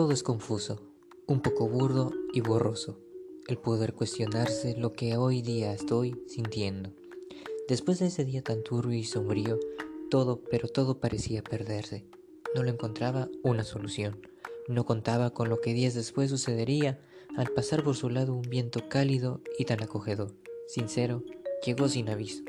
Todo 0.00 0.12
es 0.12 0.22
confuso, 0.22 0.80
un 1.26 1.42
poco 1.42 1.68
burdo 1.68 2.10
y 2.32 2.40
borroso, 2.40 2.98
el 3.48 3.58
poder 3.58 3.92
cuestionarse 3.92 4.74
lo 4.74 4.94
que 4.94 5.18
hoy 5.18 5.42
día 5.42 5.74
estoy 5.74 6.18
sintiendo. 6.26 6.94
Después 7.68 7.98
de 7.98 8.06
ese 8.06 8.24
día 8.24 8.40
tan 8.40 8.62
turbio 8.62 8.98
y 8.98 9.04
sombrío, 9.04 9.60
todo, 10.10 10.40
pero 10.50 10.68
todo 10.68 11.00
parecía 11.00 11.42
perderse. 11.42 12.06
No 12.54 12.62
le 12.62 12.70
encontraba 12.70 13.28
una 13.42 13.62
solución. 13.62 14.22
No 14.68 14.86
contaba 14.86 15.34
con 15.34 15.50
lo 15.50 15.60
que 15.60 15.74
días 15.74 15.92
después 15.92 16.30
sucedería 16.30 16.98
al 17.36 17.48
pasar 17.48 17.84
por 17.84 17.94
su 17.94 18.08
lado 18.08 18.34
un 18.34 18.48
viento 18.48 18.88
cálido 18.88 19.42
y 19.58 19.66
tan 19.66 19.82
acogedor. 19.82 20.34
Sincero, 20.66 21.24
llegó 21.66 21.90
sin 21.90 22.08
aviso. 22.08 22.42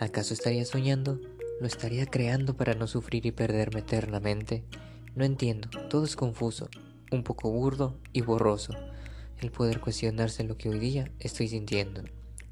¿Acaso 0.00 0.34
estaría 0.34 0.64
soñando? 0.64 1.20
¿Lo 1.60 1.68
estaría 1.68 2.06
creando 2.06 2.56
para 2.56 2.74
no 2.74 2.88
sufrir 2.88 3.26
y 3.26 3.30
perderme 3.30 3.78
eternamente? 3.78 4.64
No 5.16 5.24
entiendo, 5.24 5.68
todo 5.88 6.04
es 6.04 6.16
confuso, 6.16 6.68
un 7.12 7.22
poco 7.22 7.48
burdo 7.48 7.96
y 8.12 8.22
borroso, 8.22 8.74
el 9.38 9.52
poder 9.52 9.80
cuestionarse 9.80 10.42
lo 10.42 10.56
que 10.56 10.68
hoy 10.68 10.80
día 10.80 11.12
estoy 11.20 11.46
sintiendo. 11.46 12.02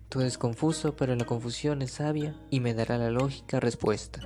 Todo 0.09 0.23
es 0.25 0.39
confuso, 0.39 0.95
pero 0.95 1.17
la 1.17 1.25
confusión 1.25 1.83
es 1.83 1.91
sabia 1.91 2.41
y 2.51 2.61
me 2.61 2.73
dará 2.73 2.99
la 2.99 3.11
lógica 3.11 3.59
respuesta. 3.59 4.21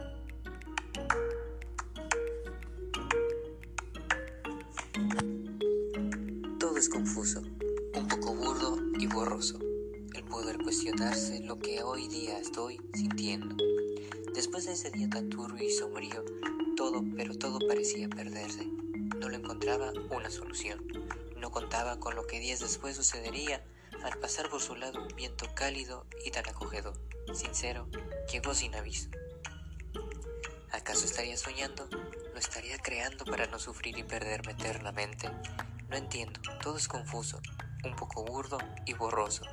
Todo 6.60 6.76
es 6.76 6.90
confuso, 6.90 7.40
un 7.94 8.06
poco 8.06 8.34
burdo 8.34 8.76
y 8.98 9.06
borroso, 9.06 9.58
el 10.14 10.24
poder 10.24 10.58
cuestionarse 10.58 11.40
lo 11.40 11.58
que 11.58 11.82
hoy 11.82 12.06
día 12.08 12.38
estoy 12.38 12.78
sintiendo. 12.92 13.56
Después 14.34 14.66
de 14.66 14.72
ese 14.72 14.90
día 14.90 15.08
tan 15.08 15.30
turbio 15.30 15.66
y 15.66 15.70
sombrío, 15.70 16.24
todo, 16.76 17.02
pero 17.16 17.36
todo 17.36 17.58
parecía 17.66 18.08
perderse. 18.08 18.66
No 18.66 19.28
le 19.28 19.36
encontraba 19.36 19.92
una 20.10 20.30
solución. 20.30 20.86
No 21.36 21.50
contaba 21.50 21.98
con 21.98 22.14
lo 22.14 22.26
que 22.26 22.40
días 22.40 22.60
después 22.60 22.96
sucedería 22.96 23.64
al 24.02 24.18
pasar 24.18 24.48
por 24.50 24.60
su 24.60 24.76
lado 24.76 25.02
un 25.02 25.16
viento 25.16 25.46
cálido 25.54 26.06
y 26.24 26.30
tan 26.30 26.46
acogedor. 26.48 26.94
Sincero, 27.34 27.88
llegó 28.30 28.54
sin 28.54 28.74
aviso. 28.74 29.08
¿Acaso 30.70 31.06
estaría 31.06 31.36
soñando? 31.36 31.88
¿Lo 31.90 32.38
estaría 32.38 32.78
creando 32.78 33.24
para 33.24 33.46
no 33.46 33.58
sufrir 33.58 33.96
y 33.98 34.02
perderme 34.02 34.52
eternamente? 34.52 35.30
No 35.88 35.96
entiendo, 35.96 36.40
todo 36.62 36.76
es 36.76 36.88
confuso, 36.88 37.40
un 37.84 37.96
poco 37.96 38.24
burdo 38.24 38.58
y 38.84 38.92
borroso, 38.92 39.44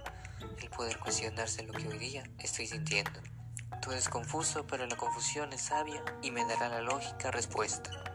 el 0.61 0.69
poder 0.69 0.99
cuestionarse 0.99 1.63
lo 1.63 1.73
que 1.73 1.87
hoy 1.87 1.97
día 1.97 2.30
estoy 2.39 2.67
sintiendo. 2.67 3.21
Todo 3.81 3.93
es 3.95 4.09
confuso, 4.09 4.66
pero 4.67 4.85
la 4.85 4.95
confusión 4.95 5.52
es 5.53 5.61
sabia 5.61 6.03
y 6.21 6.31
me 6.31 6.45
dará 6.45 6.69
la 6.69 6.81
lógica 6.81 7.31
respuesta. 7.31 8.12